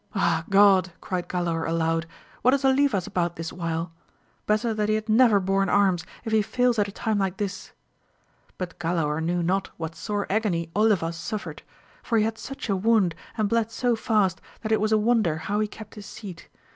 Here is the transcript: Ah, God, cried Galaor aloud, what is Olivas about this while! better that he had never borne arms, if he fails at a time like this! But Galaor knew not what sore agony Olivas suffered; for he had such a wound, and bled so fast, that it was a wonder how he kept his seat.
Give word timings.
Ah, 0.15 0.45
God, 0.49 0.93
cried 0.99 1.29
Galaor 1.29 1.69
aloud, 1.69 2.07
what 2.41 2.55
is 2.55 2.65
Olivas 2.65 3.05
about 3.05 3.35
this 3.35 3.53
while! 3.53 3.91
better 4.47 4.73
that 4.73 4.89
he 4.89 4.95
had 4.95 5.07
never 5.07 5.39
borne 5.39 5.69
arms, 5.69 6.07
if 6.25 6.31
he 6.31 6.41
fails 6.41 6.79
at 6.79 6.87
a 6.87 6.91
time 6.91 7.19
like 7.19 7.37
this! 7.37 7.71
But 8.57 8.79
Galaor 8.79 9.21
knew 9.23 9.43
not 9.43 9.69
what 9.77 9.93
sore 9.93 10.25
agony 10.27 10.71
Olivas 10.75 11.17
suffered; 11.17 11.61
for 12.01 12.17
he 12.17 12.23
had 12.23 12.39
such 12.39 12.67
a 12.67 12.75
wound, 12.75 13.13
and 13.37 13.47
bled 13.47 13.69
so 13.69 13.95
fast, 13.95 14.41
that 14.63 14.71
it 14.71 14.81
was 14.81 14.91
a 14.91 14.97
wonder 14.97 15.37
how 15.37 15.59
he 15.59 15.67
kept 15.67 15.93
his 15.93 16.07
seat. 16.07 16.49